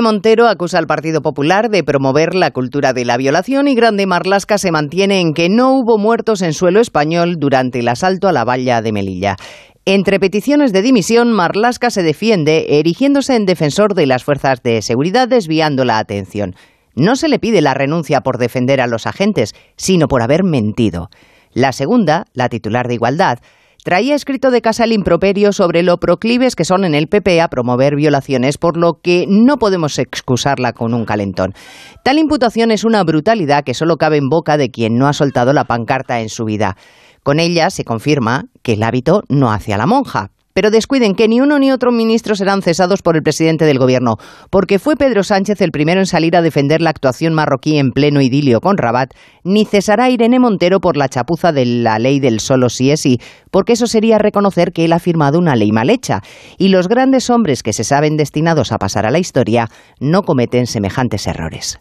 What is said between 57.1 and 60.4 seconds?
hombres que se saben destinados a pasar a la historia no